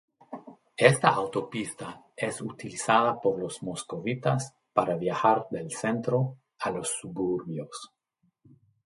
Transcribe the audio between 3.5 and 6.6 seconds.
moscovitas para viajar del centro